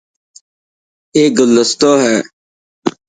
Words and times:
اي 1.15 1.23
گلدستو 1.37 1.91
هي. 2.03 2.17